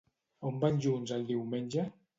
[0.49, 1.89] On van junts el diumenge?